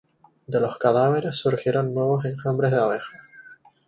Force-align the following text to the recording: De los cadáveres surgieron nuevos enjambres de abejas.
De 0.47 0.59
los 0.59 0.79
cadáveres 0.79 1.35
surgieron 1.35 1.93
nuevos 1.93 2.25
enjambres 2.25 2.71
de 2.71 2.77
abejas. 2.79 3.21